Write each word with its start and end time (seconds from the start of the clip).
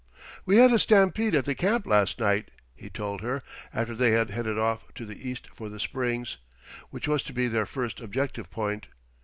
"We 0.47 0.57
had 0.57 0.73
a 0.73 0.79
stampede 0.79 1.35
at 1.35 1.45
the 1.45 1.53
camp 1.53 1.85
last 1.85 2.19
night," 2.19 2.49
he 2.75 2.89
told 2.89 3.21
her 3.21 3.43
after 3.71 3.93
they 3.93 4.09
had 4.09 4.31
headed 4.31 4.57
off 4.57 4.91
to 4.95 5.05
the 5.05 5.29
east 5.29 5.47
for 5.53 5.69
the 5.69 5.79
Springs, 5.79 6.37
which 6.89 7.07
was 7.07 7.21
to 7.21 7.33
be 7.33 7.47
their 7.47 7.67
first 7.67 7.99
objective 8.01 8.49
point. 8.49 8.87